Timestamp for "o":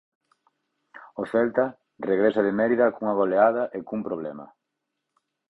1.21-1.23